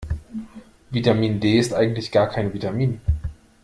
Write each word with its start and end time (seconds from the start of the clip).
Vitamin 0.89 1.37
D 1.39 1.59
ist 1.59 1.75
eigentlich 1.75 2.11
gar 2.11 2.27
kein 2.27 2.55
Vitamin. 2.55 2.99